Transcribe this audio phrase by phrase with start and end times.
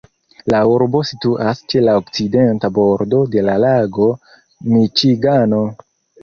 [0.51, 4.09] La urbo situas ĉe la okcidenta bordo de la lago
[4.73, 5.63] Miĉigano.